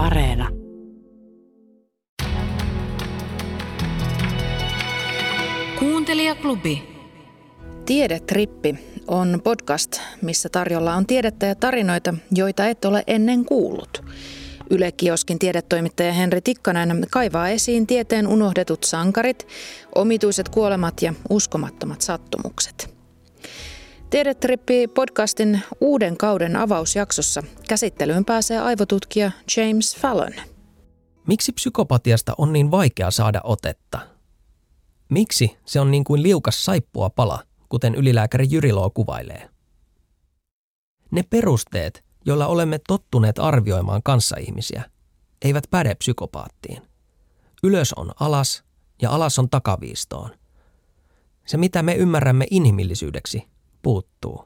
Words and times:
Areena. 0.00 0.48
Kuuntelijaklubi. 5.78 6.82
Tiedetrippi 7.86 8.74
on 9.06 9.40
podcast, 9.44 10.00
missä 10.22 10.48
tarjolla 10.48 10.94
on 10.94 11.06
tiedettä 11.06 11.46
ja 11.46 11.54
tarinoita, 11.54 12.14
joita 12.34 12.66
et 12.66 12.84
ole 12.84 13.04
ennen 13.06 13.44
kuullut. 13.44 14.04
Yle 14.70 14.92
Kioskin 14.92 15.38
tiedetoimittaja 15.38 16.12
Henri 16.12 16.40
Tikkanen 16.40 17.06
kaivaa 17.10 17.48
esiin 17.48 17.86
tieteen 17.86 18.26
unohdetut 18.26 18.84
sankarit, 18.84 19.46
omituiset 19.94 20.48
kuolemat 20.48 21.02
ja 21.02 21.14
uskomattomat 21.30 22.00
sattumukset. 22.00 22.99
Tiedetrippi 24.10 24.88
podcastin 24.88 25.60
uuden 25.80 26.16
kauden 26.16 26.56
avausjaksossa 26.56 27.42
käsittelyyn 27.68 28.24
pääsee 28.24 28.58
aivotutkija 28.58 29.30
James 29.56 29.96
Fallon. 29.96 30.32
Miksi 31.26 31.52
psykopatiasta 31.52 32.34
on 32.38 32.52
niin 32.52 32.70
vaikea 32.70 33.10
saada 33.10 33.40
otetta? 33.44 33.98
Miksi 35.08 35.56
se 35.64 35.80
on 35.80 35.90
niin 35.90 36.04
kuin 36.04 36.22
liukas 36.22 36.64
saippua 36.64 37.10
pala, 37.10 37.42
kuten 37.68 37.94
ylilääkäri 37.94 38.46
Jyriloo 38.50 38.90
kuvailee? 38.90 39.48
Ne 41.10 41.22
perusteet, 41.22 42.04
joilla 42.24 42.46
olemme 42.46 42.80
tottuneet 42.88 43.38
arvioimaan 43.38 44.02
kanssaihmisiä, 44.02 44.82
eivät 45.42 45.64
päde 45.70 45.94
psykopaattiin. 45.94 46.82
Ylös 47.62 47.92
on 47.92 48.12
alas 48.20 48.64
ja 49.02 49.10
alas 49.10 49.38
on 49.38 49.50
takaviistoon. 49.50 50.30
Se, 51.46 51.56
mitä 51.56 51.82
me 51.82 51.94
ymmärrämme 51.94 52.46
inhimillisyydeksi, 52.50 53.50
puuttuu. 53.82 54.44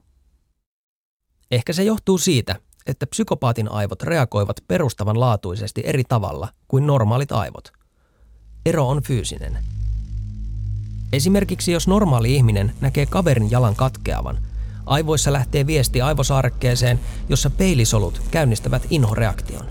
Ehkä 1.51 1.73
se 1.73 1.85
johtuu 1.85 2.19
siitä, 2.19 2.57
että 2.87 3.07
psykopaatin 3.07 3.69
aivot 3.69 4.03
reagoivat 4.03 4.57
perustavanlaatuisesti 4.69 5.83
eri 5.85 6.05
tavalla 6.05 6.49
kuin 6.69 6.87
normaalit 6.87 7.33
aivot. 7.33 7.73
Ero 8.67 8.89
on 8.89 9.03
fyysinen. 9.03 9.59
Esimerkiksi 11.13 11.73
jos 11.73 11.89
normaali 11.89 12.35
ihminen 12.35 12.73
näkee 12.81 13.07
kaverin 13.07 13.51
jalan 13.51 13.77
katkeavan, 13.77 14.39
aivoissa 14.87 15.33
lähtee 15.33 15.67
viesti 15.67 16.01
aivosaarekkeeseen, 16.01 17.01
jossa 17.29 17.51
peilisolut 17.51 18.23
käynnistävät 18.31 18.87
inhoreaktion. 18.91 19.67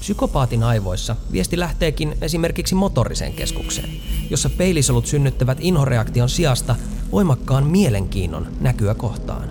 Psykopaatin 0.00 0.62
aivoissa 0.62 1.16
viesti 1.32 1.58
lähteekin 1.58 2.16
esimerkiksi 2.20 2.74
motoriseen 2.74 3.32
keskukseen, 3.32 3.90
jossa 4.30 4.50
peilisolut 4.50 5.06
synnyttävät 5.06 5.58
inhoreaktion 5.60 6.28
sijasta 6.28 6.76
voimakkaan 7.12 7.66
mielenkiinnon 7.66 8.46
näkyä 8.60 8.94
kohtaan. 8.94 9.48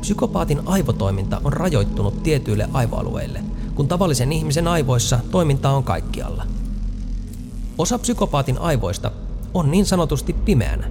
Psykopaatin 0.00 0.60
aivotoiminta 0.64 1.40
on 1.44 1.52
rajoittunut 1.52 2.22
tietyille 2.22 2.68
aivoalueille, 2.72 3.40
kun 3.74 3.88
tavallisen 3.88 4.32
ihmisen 4.32 4.68
aivoissa 4.68 5.20
toiminta 5.30 5.70
on 5.70 5.84
kaikkialla. 5.84 6.46
Osa 7.78 7.98
psykopaatin 7.98 8.58
aivoista 8.58 9.10
on 9.54 9.70
niin 9.70 9.86
sanotusti 9.86 10.32
pimeänä, 10.32 10.90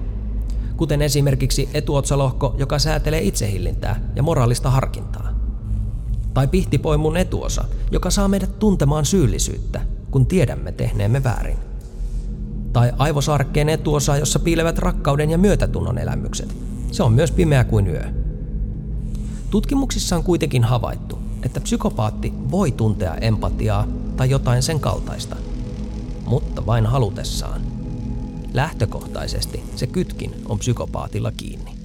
kuten 0.78 1.02
esimerkiksi 1.02 1.69
etuotsalohko, 1.73 2.56
joka 2.58 2.80
säätelee 2.80 3.22
itsehillintää 3.22 4.00
ja 4.16 4.23
moraalista 4.23 4.69
harkintaa. 4.69 5.30
Tai 6.33 6.47
pihtipoimun 6.47 7.17
etuosa, 7.17 7.65
joka 7.91 8.09
saa 8.09 8.27
meidät 8.27 8.59
tuntemaan 8.59 9.05
syyllisyyttä, 9.05 9.81
kun 10.11 10.25
tiedämme 10.25 10.71
tehneemme 10.71 11.23
väärin. 11.23 11.57
Tai 12.73 12.91
aivosarkkeen 12.97 13.69
etuosa, 13.69 14.17
jossa 14.17 14.39
piilevät 14.39 14.79
rakkauden 14.79 15.29
ja 15.29 15.38
myötätunnon 15.38 15.97
elämykset. 15.97 16.55
Se 16.91 17.03
on 17.03 17.13
myös 17.13 17.31
pimeä 17.31 17.63
kuin 17.63 17.88
yö. 17.88 18.03
Tutkimuksissa 19.49 20.15
on 20.15 20.23
kuitenkin 20.23 20.63
havaittu, 20.63 21.19
että 21.43 21.59
psykopaatti 21.59 22.33
voi 22.51 22.71
tuntea 22.71 23.16
empatiaa 23.16 23.88
tai 24.17 24.29
jotain 24.29 24.63
sen 24.63 24.79
kaltaista, 24.79 25.35
mutta 26.25 26.66
vain 26.66 26.85
halutessaan. 26.85 27.61
Lähtökohtaisesti 28.53 29.63
se 29.75 29.88
kytkin 29.88 30.35
on 30.50 30.59
psykopaatilla 30.59 31.31
kiinni 31.31 31.81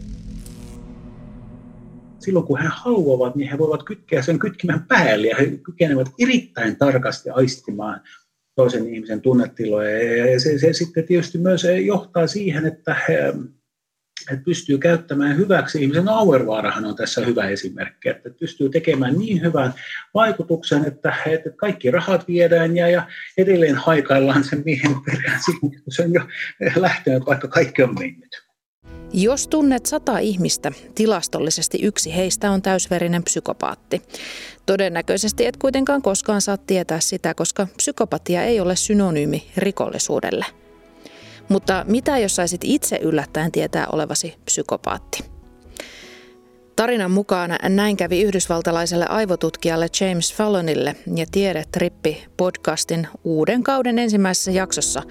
silloin 2.26 2.46
kun 2.46 2.60
he 2.60 2.68
haluavat, 2.70 3.36
niin 3.36 3.50
he 3.50 3.58
voivat 3.58 3.82
kytkeä 3.82 4.22
sen 4.22 4.38
kytkimän 4.38 4.84
päälle 4.88 5.26
ja 5.26 5.36
he 5.36 5.46
kykenevät 5.46 6.06
erittäin 6.18 6.76
tarkasti 6.76 7.30
aistimaan 7.30 8.00
toisen 8.54 8.94
ihmisen 8.94 9.20
tunnetiloja. 9.20 10.30
Ja 10.32 10.40
se, 10.40 10.58
se 10.58 10.72
sitten 10.72 11.04
tietysti 11.04 11.38
myös 11.38 11.66
johtaa 11.84 12.26
siihen, 12.26 12.66
että 12.66 12.96
he, 13.08 13.34
että 14.32 14.44
pystyy 14.44 14.78
käyttämään 14.78 15.36
hyväksi. 15.36 15.82
Ihmisen 15.82 16.08
Auervaarahan 16.08 16.84
on 16.84 16.96
tässä 16.96 17.20
hyvä 17.20 17.48
esimerkki, 17.48 18.08
että 18.08 18.30
pystyy 18.40 18.68
tekemään 18.68 19.18
niin 19.18 19.42
hyvän 19.42 19.74
vaikutuksen, 20.14 20.84
että, 20.84 21.16
että 21.26 21.50
kaikki 21.50 21.90
rahat 21.90 22.28
viedään 22.28 22.76
ja, 22.76 22.88
ja 22.88 23.08
edelleen 23.38 23.76
haikaillaan 23.76 24.44
sen 24.44 24.62
miehen 24.64 24.96
perään, 25.04 25.40
kun 25.60 25.72
se 25.88 26.02
on 26.02 26.12
jo 26.12 26.20
lähtenyt, 26.76 27.26
vaikka 27.26 27.48
kaikki 27.48 27.82
on 27.82 27.94
mennyt. 27.98 28.45
Jos 29.12 29.48
tunnet 29.48 29.86
sata 29.86 30.18
ihmistä, 30.18 30.72
tilastollisesti 30.94 31.78
yksi 31.82 32.16
heistä 32.16 32.50
on 32.50 32.62
täysverinen 32.62 33.22
psykopaatti. 33.24 34.02
Todennäköisesti 34.66 35.46
et 35.46 35.56
kuitenkaan 35.56 36.02
koskaan 36.02 36.40
saa 36.40 36.56
tietää 36.56 37.00
sitä, 37.00 37.34
koska 37.34 37.66
psykopatia 37.76 38.42
ei 38.42 38.60
ole 38.60 38.76
synonyymi 38.76 39.46
rikollisuudelle. 39.56 40.44
Mutta 41.48 41.84
mitä 41.88 42.18
jos 42.18 42.36
saisit 42.36 42.60
itse 42.64 42.98
yllättäen 43.02 43.52
tietää 43.52 43.86
olevasi 43.92 44.34
psykopaatti? 44.44 45.24
Tarinan 46.76 47.10
mukaan 47.10 47.56
näin 47.62 47.96
kävi 47.96 48.22
yhdysvaltalaiselle 48.22 49.06
aivotutkijalle 49.08 49.86
James 50.00 50.34
Fallonille 50.34 50.96
ja 51.14 51.26
Trippi 51.72 52.24
podcastin 52.36 53.08
uuden 53.24 53.62
kauden 53.62 53.98
ensimmäisessä 53.98 54.50
jaksossa 54.50 55.02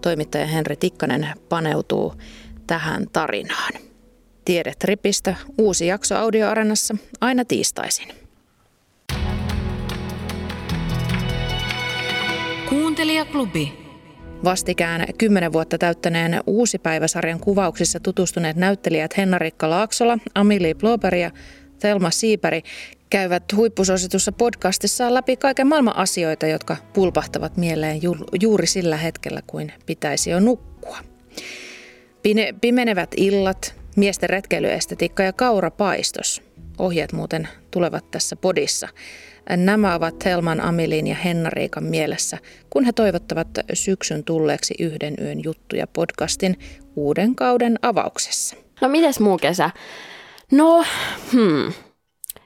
toimittaja 0.00 0.46
Henri 0.46 0.76
Tikkanen 0.76 1.28
paneutuu 1.48 2.14
tähän 2.66 3.06
tarinaan. 3.12 3.72
Tiedetripistä 4.44 5.34
uusi 5.58 5.86
jakso 5.86 6.16
audioarennassa 6.16 6.96
aina 7.20 7.44
tiistaisin. 7.44 8.08
Kuuntelijaklubi. 12.68 13.86
Vastikään 14.44 15.06
kymmenen 15.18 15.52
vuotta 15.52 15.78
täyttäneen 15.78 16.40
uusipäiväsarjan 16.46 17.40
kuvauksissa 17.40 18.00
tutustuneet 18.00 18.56
näyttelijät 18.56 19.16
Henna-Rikka 19.16 19.70
Laaksola, 19.70 20.18
Amelie 20.34 20.74
Blober 20.74 21.14
ja 21.14 21.30
Thelma 21.80 22.10
Siiperi 22.10 22.62
käyvät 23.10 23.44
huippusuositussa 23.56 24.32
podcastissaan 24.32 25.14
läpi 25.14 25.36
kaiken 25.36 25.66
maailman 25.66 25.96
asioita, 25.96 26.46
jotka 26.46 26.76
pulpahtavat 26.92 27.56
mieleen 27.56 28.00
juuri 28.40 28.66
sillä 28.66 28.96
hetkellä, 28.96 29.42
kuin 29.46 29.72
pitäisi 29.86 30.30
jo 30.30 30.40
nukkua. 30.40 30.98
Pimenevät 32.60 33.10
illat, 33.16 33.74
miesten 33.96 34.30
retkeilyestetiikka 34.30 35.22
ja 35.22 35.32
kaurapaistos. 35.32 36.42
Ohjeet 36.78 37.12
muuten 37.12 37.48
tulevat 37.70 38.10
tässä 38.10 38.36
podissa. 38.36 38.88
Nämä 39.56 39.94
ovat 39.94 40.24
Helman, 40.24 40.60
Amilin 40.60 41.06
ja 41.06 41.14
Henna-Riikan 41.14 41.84
mielessä, 41.84 42.38
kun 42.70 42.84
he 42.84 42.92
toivottavat 42.92 43.48
syksyn 43.72 44.24
tulleeksi 44.24 44.74
yhden 44.78 45.14
yön 45.20 45.44
juttuja 45.44 45.86
podcastin 45.86 46.58
uuden 46.96 47.34
kauden 47.34 47.78
avauksessa. 47.82 48.56
No 48.80 48.88
mites 48.88 49.20
muu 49.20 49.38
kesä? 49.38 49.70
No, 50.52 50.84
hmm. 51.32 51.72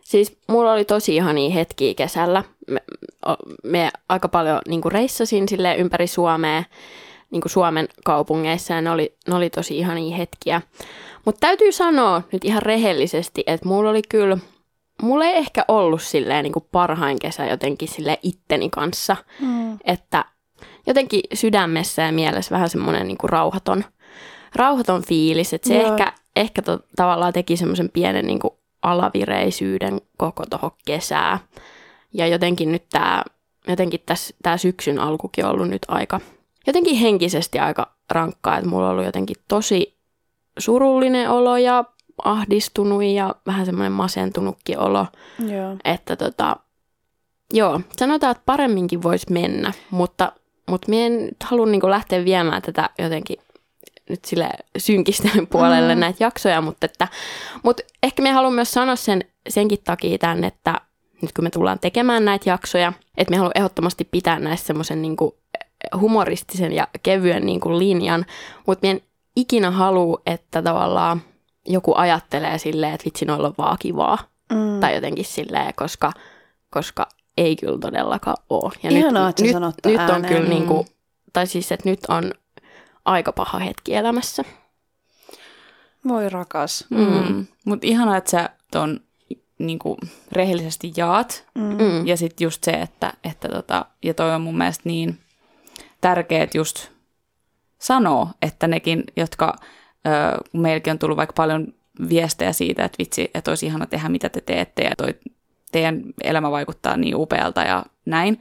Siis 0.04 0.38
mulla 0.48 0.72
oli 0.72 0.84
tosi 0.84 1.16
ihania 1.16 1.50
hetkiä 1.50 1.94
kesällä. 1.94 2.44
Me, 2.68 2.80
me 3.64 3.90
aika 4.08 4.28
paljon 4.28 4.60
niin 4.68 4.80
reissasin 4.92 5.48
sille 5.48 5.76
ympäri 5.76 6.06
Suomea 6.06 6.64
niin 7.30 7.40
kuin 7.40 7.52
Suomen 7.52 7.88
kaupungeissa 8.04 8.74
ja 8.74 8.80
ne 8.80 8.90
oli, 8.90 9.16
ne 9.28 9.34
oli 9.34 9.50
tosi 9.50 9.78
ihania 9.78 10.16
hetkiä. 10.16 10.62
Mutta 11.24 11.40
täytyy 11.40 11.72
sanoa 11.72 12.22
nyt 12.32 12.44
ihan 12.44 12.62
rehellisesti, 12.62 13.44
että 13.46 13.68
mulla 13.68 13.90
oli 13.90 14.02
kyllä, 14.08 14.38
mulla 15.02 15.24
ei 15.24 15.36
ehkä 15.36 15.64
ollut 15.68 16.02
silleen 16.02 16.42
niin 16.42 16.52
kuin 16.52 16.66
parhain 16.72 17.18
kesä 17.18 17.46
jotenkin 17.46 17.88
sille 17.88 18.18
itteni 18.22 18.70
kanssa, 18.70 19.16
mm. 19.40 19.78
että 19.84 20.24
jotenkin 20.86 21.20
sydämessä 21.34 22.02
ja 22.02 22.12
mielessä 22.12 22.54
vähän 22.54 22.70
semmoinen 22.70 23.08
niin 23.08 23.18
kuin 23.18 23.30
rauhaton, 23.30 23.84
rauhaton 24.54 25.02
fiilis, 25.02 25.54
että 25.54 25.68
se 25.68 25.76
Joo. 25.76 25.90
ehkä, 25.92 26.12
ehkä 26.36 26.62
to, 26.62 26.78
tavallaan 26.96 27.32
teki 27.32 27.56
semmoisen 27.56 27.90
pienen 27.92 28.26
niin 28.26 28.38
kuin 28.38 28.54
alavireisyyden 28.82 30.00
koko 30.16 30.44
tuohon 30.50 30.70
kesää. 30.84 31.38
Ja 32.14 32.26
jotenkin 32.26 32.72
nyt 32.72 32.84
tämä 32.90 33.24
jotenkin 33.68 34.00
tässä, 34.06 34.34
tämä 34.42 34.56
syksyn 34.56 34.98
alkukin 34.98 35.44
on 35.44 35.50
ollut 35.50 35.68
nyt 35.68 35.82
aika, 35.88 36.20
jotenkin 36.66 36.96
henkisesti 36.96 37.58
aika 37.58 37.94
rankkaa, 38.10 38.58
että 38.58 38.70
mulla 38.70 38.86
on 38.86 38.92
ollut 38.92 39.04
jotenkin 39.04 39.36
tosi 39.48 39.98
surullinen 40.58 41.30
olo 41.30 41.56
ja 41.56 41.84
ahdistunut 42.24 43.04
ja 43.04 43.34
vähän 43.46 43.66
semmoinen 43.66 43.92
masentunutkin 43.92 44.78
olo. 44.78 45.06
Joo. 45.38 45.76
Että 45.84 46.16
tota, 46.16 46.56
joo, 47.52 47.80
sanotaan, 47.96 48.30
että 48.30 48.42
paremminkin 48.46 49.02
voisi 49.02 49.32
mennä, 49.32 49.72
mutta, 49.90 50.32
mutta 50.68 50.88
minä 50.88 51.06
en 51.06 51.28
halua 51.44 51.66
niin 51.66 51.90
lähteä 51.90 52.24
viemään 52.24 52.62
tätä 52.62 52.90
jotenkin 52.98 53.36
nyt 54.08 54.24
sille 54.24 54.48
synkistelyn 54.78 55.46
puolelle 55.46 55.94
mm. 55.94 56.00
näitä 56.00 56.24
jaksoja, 56.24 56.60
mutta, 56.60 56.86
että, 56.86 57.08
mutta 57.62 57.82
ehkä 58.02 58.22
minä 58.22 58.34
haluan 58.34 58.54
myös 58.54 58.72
sanoa 58.72 58.96
sen, 58.96 59.24
senkin 59.48 59.78
takia 59.84 60.18
tämän, 60.18 60.44
että 60.44 60.80
nyt 61.22 61.32
kun 61.32 61.44
me 61.44 61.50
tullaan 61.50 61.78
tekemään 61.78 62.24
näitä 62.24 62.50
jaksoja, 62.50 62.92
että 63.16 63.30
me 63.30 63.36
haluamme 63.36 63.58
ehdottomasti 63.58 64.08
pitää 64.10 64.38
näistä 64.38 64.66
semmoisen 64.66 65.02
niin 65.02 65.16
humoristisen 66.00 66.72
ja 66.72 66.88
kevyen 67.02 67.46
niin 67.46 67.60
kuin 67.60 67.78
linjan, 67.78 68.26
mutta 68.66 68.86
en 68.86 69.00
ikinä 69.36 69.70
halua, 69.70 70.20
että 70.26 70.62
tavallaan 70.62 71.22
joku 71.66 71.94
ajattelee 71.96 72.58
silleen, 72.58 72.94
että 72.94 73.04
vitsi, 73.04 73.24
noilla 73.24 73.48
on 73.48 73.54
vaan 73.58 73.76
kivaa. 73.80 74.18
Mm. 74.52 74.80
Tai 74.80 74.94
jotenkin 74.94 75.24
silleen, 75.24 75.72
koska, 75.76 76.12
koska 76.70 77.08
ei 77.36 77.56
kyllä 77.56 77.78
todellakaan 77.78 78.36
ole. 78.50 78.72
Ja 78.82 78.90
Ihanaa, 78.90 79.26
nyt, 79.26 79.40
että 79.40 79.60
nyt, 79.60 79.98
nyt 79.98 80.10
on 80.10 80.22
kyllä 80.22 80.48
niin 80.48 80.66
kuin, 80.66 80.86
tai 81.32 81.46
siis, 81.46 81.72
että 81.72 81.88
nyt 81.88 82.00
on 82.08 82.32
aika 83.04 83.32
paha 83.32 83.58
hetki 83.58 83.94
elämässä. 83.94 84.44
Voi 86.08 86.28
rakas. 86.28 86.86
Mm. 86.90 86.98
Mm. 86.98 87.46
Mutta 87.64 87.86
ihanaa, 87.86 88.16
että 88.16 88.30
sä 88.30 88.50
ton 88.70 89.00
niin 89.58 89.78
kuin, 89.78 89.96
rehellisesti 90.32 90.92
jaat. 90.96 91.46
Mm. 91.54 92.06
Ja 92.06 92.16
sitten 92.16 92.44
just 92.44 92.64
se, 92.64 92.70
että, 92.70 93.12
että 93.24 93.48
tota, 93.48 93.86
ja 94.02 94.14
toi 94.14 94.34
on 94.34 94.40
mun 94.40 94.58
mielestä 94.58 94.82
niin 94.84 95.18
tärkeää 96.00 96.46
just 96.54 96.88
sanoa, 97.78 98.30
että 98.42 98.68
nekin, 98.68 99.04
jotka, 99.16 99.56
ö, 100.06 100.10
meilläkin 100.52 100.90
on 100.90 100.98
tullut 100.98 101.16
vaikka 101.16 101.32
paljon 101.36 101.74
viestejä 102.08 102.52
siitä, 102.52 102.84
että 102.84 102.98
vitsi, 102.98 103.30
että 103.34 103.50
olisi 103.50 103.66
ihana 103.66 103.86
tehdä 103.86 104.08
mitä 104.08 104.28
te 104.28 104.40
teette 104.40 104.82
ja 104.82 104.90
toi 104.98 105.14
teidän 105.72 106.02
elämä 106.22 106.50
vaikuttaa 106.50 106.96
niin 106.96 107.16
upealta 107.16 107.62
ja 107.62 107.84
näin. 108.06 108.40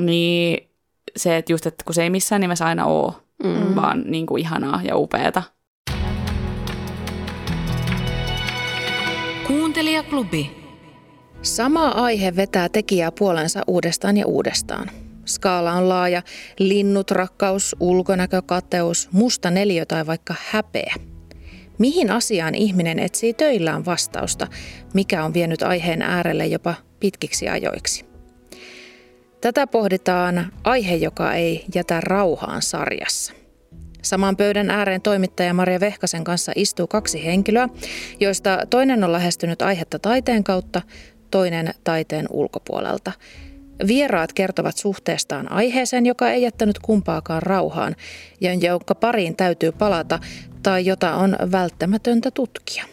Niin 0.00 0.68
se, 1.16 1.36
että 1.36 1.52
just, 1.52 1.66
että 1.66 1.84
kun 1.84 1.94
se 1.94 2.02
ei 2.02 2.10
missään 2.10 2.40
nimessä 2.40 2.66
aina 2.66 2.84
ole, 2.84 3.12
mm. 3.44 3.74
vaan 3.74 4.02
niin 4.06 4.26
kuin 4.26 4.40
ihanaa 4.40 4.80
ja 4.84 4.96
upeata. 4.96 5.42
Kuuntelijaklubi. 9.46 10.58
Sama 11.42 11.88
aihe 11.88 12.36
vetää 12.36 12.68
tekijää 12.68 13.12
puolensa 13.12 13.62
uudestaan 13.66 14.16
ja 14.16 14.26
uudestaan. 14.26 14.90
Skaala 15.28 15.72
on 15.72 15.88
laaja. 15.88 16.22
Linnut, 16.58 17.10
rakkaus, 17.10 17.76
ulkonäkö, 17.80 18.42
kateus, 18.42 19.08
musta 19.12 19.50
neliö 19.50 19.86
tai 19.86 20.06
vaikka 20.06 20.34
häpeä. 20.50 20.94
Mihin 21.78 22.10
asiaan 22.10 22.54
ihminen 22.54 22.98
etsii 22.98 23.34
töillään 23.34 23.84
vastausta, 23.84 24.46
mikä 24.94 25.24
on 25.24 25.34
vienyt 25.34 25.62
aiheen 25.62 26.02
äärelle 26.02 26.46
jopa 26.46 26.74
pitkiksi 27.00 27.48
ajoiksi? 27.48 28.04
Tätä 29.40 29.66
pohditaan 29.66 30.52
aihe, 30.64 30.94
joka 30.94 31.34
ei 31.34 31.64
jätä 31.74 32.00
rauhaan 32.00 32.62
sarjassa. 32.62 33.32
Saman 34.02 34.36
pöydän 34.36 34.70
ääreen 34.70 35.02
toimittaja 35.02 35.54
Maria 35.54 35.80
Vehkasen 35.80 36.24
kanssa 36.24 36.52
istuu 36.56 36.86
kaksi 36.86 37.24
henkilöä, 37.24 37.68
joista 38.20 38.58
toinen 38.70 39.04
on 39.04 39.12
lähestynyt 39.12 39.62
aihetta 39.62 39.98
taiteen 39.98 40.44
kautta, 40.44 40.82
toinen 41.30 41.74
taiteen 41.84 42.26
ulkopuolelta. 42.30 43.12
Vieraat 43.86 44.32
kertovat 44.32 44.76
suhteestaan 44.76 45.52
aiheeseen, 45.52 46.06
joka 46.06 46.30
ei 46.30 46.42
jättänyt 46.42 46.78
kumpaakaan 46.78 47.42
rauhaan 47.42 47.96
ja 48.40 48.54
jonka 48.54 48.94
pariin 48.94 49.36
täytyy 49.36 49.72
palata 49.72 50.18
tai 50.62 50.86
jota 50.86 51.14
on 51.14 51.36
välttämätöntä 51.52 52.30
tutkia. 52.30 52.84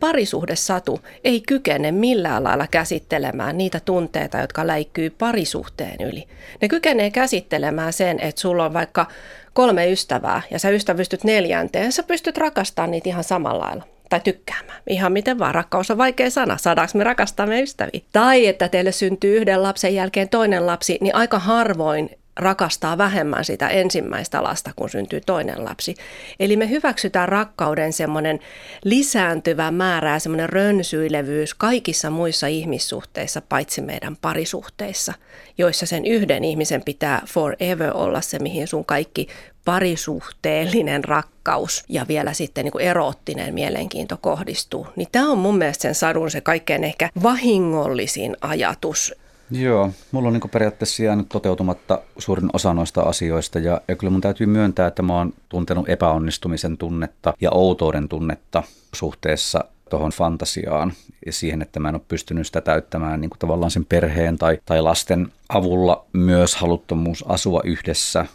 Parisuhdesatu 0.00 1.00
ei 1.24 1.40
kykene 1.40 1.92
millään 1.92 2.44
lailla 2.44 2.66
käsittelemään 2.66 3.58
niitä 3.58 3.80
tunteita, 3.80 4.38
jotka 4.38 4.66
läikkyy 4.66 5.10
parisuhteen 5.10 6.08
yli. 6.08 6.24
Ne 6.60 6.68
kykenee 6.68 7.10
käsittelemään 7.10 7.92
sen, 7.92 8.20
että 8.20 8.40
sulla 8.40 8.64
on 8.64 8.74
vaikka 8.74 9.06
kolme 9.52 9.92
ystävää 9.92 10.42
ja 10.50 10.58
sä 10.58 10.70
ystävystyt 10.70 11.24
neljänteen, 11.24 11.92
sä 11.92 12.02
pystyt 12.02 12.38
rakastamaan 12.38 12.90
niitä 12.90 13.08
ihan 13.08 13.24
samalla 13.24 13.64
lailla 13.64 13.95
tai 14.08 14.20
tykkäämään. 14.20 14.82
Ihan 14.88 15.12
miten 15.12 15.38
vaan, 15.38 15.54
rakkaus 15.54 15.90
on 15.90 15.98
vaikea 15.98 16.30
sana, 16.30 16.56
saadaanko 16.56 16.98
me 16.98 17.04
rakastaa 17.04 17.46
me 17.46 17.62
ystäviä. 17.62 18.00
Tai 18.12 18.46
että 18.46 18.68
teille 18.68 18.92
syntyy 18.92 19.36
yhden 19.36 19.62
lapsen 19.62 19.94
jälkeen 19.94 20.28
toinen 20.28 20.66
lapsi, 20.66 20.98
niin 21.00 21.14
aika 21.14 21.38
harvoin 21.38 22.10
rakastaa 22.36 22.98
vähemmän 22.98 23.44
sitä 23.44 23.68
ensimmäistä 23.68 24.42
lasta, 24.42 24.70
kun 24.76 24.90
syntyy 24.90 25.20
toinen 25.26 25.64
lapsi. 25.64 25.94
Eli 26.40 26.56
me 26.56 26.70
hyväksytään 26.70 27.28
rakkauden 27.28 27.92
semmoinen 27.92 28.40
lisääntyvä 28.84 29.70
määrä 29.70 30.12
ja 30.12 30.18
semmoinen 30.18 30.48
rönsyilevyys 30.48 31.54
kaikissa 31.54 32.10
muissa 32.10 32.46
ihmissuhteissa, 32.46 33.42
paitsi 33.48 33.80
meidän 33.80 34.16
parisuhteissa, 34.16 35.12
joissa 35.58 35.86
sen 35.86 36.06
yhden 36.06 36.44
ihmisen 36.44 36.82
pitää 36.82 37.22
forever 37.26 37.90
olla 37.94 38.20
se, 38.20 38.38
mihin 38.38 38.68
sun 38.68 38.84
kaikki 38.84 39.28
parisuhteellinen 39.66 41.04
rakkaus 41.04 41.84
ja 41.88 42.04
vielä 42.08 42.32
sitten 42.32 42.64
niin 42.64 42.72
kuin 42.72 42.84
eroottinen 42.84 43.54
mielenkiinto 43.54 44.16
kohdistuu. 44.20 44.86
Niin 44.96 45.08
tämä 45.12 45.30
on 45.30 45.38
mun 45.38 45.58
mielestä 45.58 45.82
sen 45.82 45.94
sadun 45.94 46.30
se 46.30 46.40
kaikkein 46.40 46.84
ehkä 46.84 47.10
vahingollisin 47.22 48.36
ajatus 48.40 49.14
Joo, 49.50 49.90
mulla 50.12 50.28
on 50.28 50.32
niin 50.32 50.50
periaatteessa 50.50 51.02
jäänyt 51.02 51.28
toteutumatta 51.28 52.02
suurin 52.18 52.50
osa 52.52 52.74
noista 52.74 53.00
asioista 53.00 53.58
ja, 53.58 53.80
ja 53.88 53.96
kyllä 53.96 54.10
mun 54.10 54.20
täytyy 54.20 54.46
myöntää, 54.46 54.86
että 54.86 55.02
mä 55.02 55.18
oon 55.18 55.32
tuntenut 55.48 55.88
epäonnistumisen 55.88 56.76
tunnetta 56.76 57.34
ja 57.40 57.50
outouden 57.50 58.08
tunnetta 58.08 58.62
suhteessa 58.94 59.64
tuohon 59.90 60.10
fantasiaan 60.10 60.92
ja 61.26 61.32
siihen, 61.32 61.62
että 61.62 61.80
mä 61.80 61.88
en 61.88 61.94
ole 61.94 62.02
pystynyt 62.08 62.46
sitä 62.46 62.60
täyttämään 62.60 63.20
niin 63.20 63.30
kuin 63.30 63.38
tavallaan 63.38 63.70
sen 63.70 63.84
perheen 63.84 64.38
tai, 64.38 64.58
tai 64.64 64.82
lasten 64.82 65.32
avulla 65.48 66.04
myös 66.12 66.56
haluttomuus 66.56 67.24
asua 67.28 67.60
yhdessä 67.64 68.26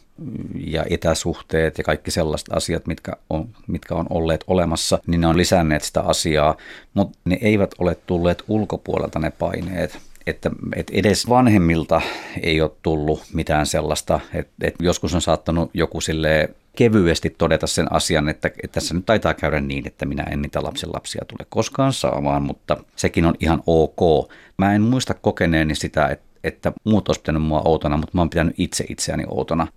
ja 0.65 0.85
etäsuhteet 0.89 1.77
ja 1.77 1.83
kaikki 1.83 2.11
sellaiset 2.11 2.47
asiat, 2.53 2.87
mitkä 2.87 3.11
on, 3.29 3.49
mitkä 3.67 3.95
on 3.95 4.05
olleet 4.09 4.43
olemassa, 4.47 4.99
niin 5.07 5.21
ne 5.21 5.27
on 5.27 5.37
lisänneet 5.37 5.83
sitä 5.83 6.01
asiaa, 6.01 6.57
mutta 6.93 7.19
ne 7.25 7.37
eivät 7.41 7.71
ole 7.79 7.95
tulleet 7.95 8.43
ulkopuolelta 8.47 9.19
ne 9.19 9.31
paineet. 9.31 9.97
Että, 10.27 10.51
että 10.75 10.93
edes 10.95 11.29
vanhemmilta 11.29 12.01
ei 12.41 12.61
ole 12.61 12.71
tullut 12.81 13.23
mitään 13.33 13.65
sellaista, 13.65 14.19
että, 14.33 14.53
että 14.61 14.83
joskus 14.83 15.15
on 15.15 15.21
saattanut 15.21 15.69
joku 15.73 16.01
sille 16.01 16.49
kevyesti 16.75 17.29
todeta 17.29 17.67
sen 17.67 17.93
asian, 17.93 18.29
että, 18.29 18.47
että 18.47 18.73
tässä 18.79 18.93
nyt 18.93 19.05
taitaa 19.05 19.33
käydä 19.33 19.61
niin, 19.61 19.87
että 19.87 20.05
minä 20.05 20.23
en 20.23 20.41
niitä 20.41 20.59
lapsia 20.63 21.21
tule 21.27 21.47
koskaan 21.49 21.93
saamaan, 21.93 22.43
mutta 22.43 22.77
sekin 22.95 23.25
on 23.25 23.35
ihan 23.39 23.63
ok. 23.67 24.31
Mä 24.57 24.75
en 24.75 24.81
muista 24.81 25.13
kokeneeni 25.13 25.75
sitä, 25.75 26.07
että 26.07 26.30
että 26.43 26.73
muut 26.83 27.09
olisi 27.09 27.21
pitänyt 27.21 27.41
mua 27.41 27.61
outona, 27.65 27.97
mutta 27.97 28.11
mä 28.13 28.21
oon 28.21 28.29
pitänyt 28.29 28.55
itse 28.57 28.85
itseäni 28.89 29.23
outona. 29.27 29.67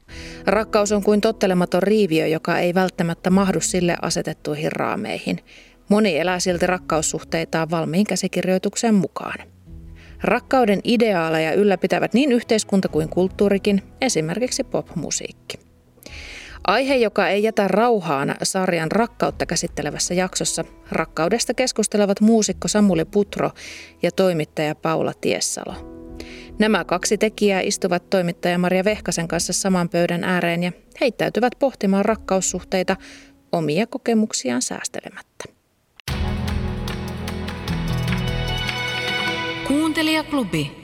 Rakkaus 0.46 0.92
on 0.92 1.02
kuin 1.02 1.20
tottelematon 1.20 1.82
riiviö, 1.82 2.26
joka 2.26 2.58
ei 2.58 2.74
välttämättä 2.74 3.30
mahdu 3.30 3.60
sille 3.60 3.96
asetettuihin 4.02 4.72
raameihin. 4.72 5.40
Moni 5.88 6.18
elää 6.18 6.38
silti 6.40 6.66
rakkaussuhteitaan 6.66 7.70
valmiin 7.70 8.06
käsikirjoituksen 8.06 8.94
mukaan. 8.94 9.38
Rakkauden 10.22 10.80
ideaaleja 10.84 11.52
ylläpitävät 11.52 12.14
niin 12.14 12.32
yhteiskunta 12.32 12.88
kuin 12.88 13.08
kulttuurikin, 13.08 13.82
esimerkiksi 14.00 14.64
popmusiikki. 14.64 15.58
Aihe, 16.66 16.96
joka 16.96 17.28
ei 17.28 17.42
jätä 17.42 17.68
rauhaan 17.68 18.34
sarjan 18.42 18.92
rakkautta 18.92 19.46
käsittelevässä 19.46 20.14
jaksossa, 20.14 20.64
rakkaudesta 20.90 21.54
keskustelevat 21.54 22.20
muusikko 22.20 22.68
Samuli 22.68 23.04
Putro 23.04 23.50
ja 24.02 24.10
toimittaja 24.12 24.74
Paula 24.74 25.12
Tiessalo. 25.20 25.93
Nämä 26.58 26.84
kaksi 26.84 27.18
tekijää 27.18 27.60
istuvat 27.60 28.10
toimittaja 28.10 28.58
Maria 28.58 28.84
Vehkasen 28.84 29.28
kanssa 29.28 29.52
saman 29.52 29.88
pöydän 29.88 30.24
ääreen 30.24 30.62
ja 30.62 30.72
heittäytyvät 31.00 31.52
pohtimaan 31.58 32.04
rakkaussuhteita 32.04 32.96
omia 33.52 33.86
kokemuksiaan 33.86 34.62
säästelemättä. 34.62 35.44
Kuuntelijaklubi. 39.68 40.83